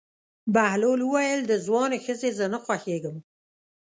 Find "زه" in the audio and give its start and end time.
2.37-2.45